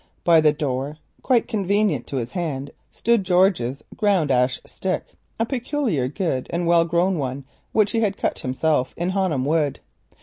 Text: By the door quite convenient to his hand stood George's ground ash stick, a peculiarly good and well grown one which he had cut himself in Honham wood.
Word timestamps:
By 0.23 0.41
the 0.41 0.51
door 0.51 0.97
quite 1.21 1.47
convenient 1.47 2.07
to 2.07 2.15
his 2.15 2.31
hand 2.31 2.71
stood 2.91 3.23
George's 3.23 3.83
ground 3.95 4.31
ash 4.31 4.59
stick, 4.65 5.05
a 5.39 5.45
peculiarly 5.45 6.09
good 6.09 6.47
and 6.49 6.65
well 6.65 6.85
grown 6.85 7.19
one 7.19 7.43
which 7.71 7.91
he 7.91 7.99
had 7.99 8.17
cut 8.17 8.39
himself 8.39 8.95
in 8.97 9.11
Honham 9.11 9.45
wood. 9.45 9.79